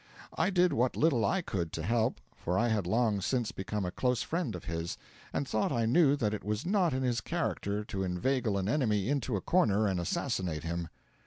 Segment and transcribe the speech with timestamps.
[0.35, 3.91] I did what little I could to help, for I had long since become a
[3.91, 4.97] close friend of his,
[5.31, 9.09] and thought I knew that it was not in his character to inveigle an enemy
[9.09, 10.87] into a corner and assassinate him.